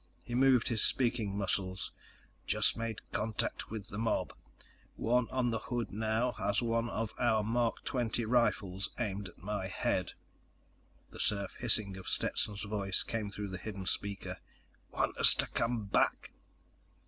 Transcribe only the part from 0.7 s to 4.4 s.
speaking muscles: "Just made contact with the mob.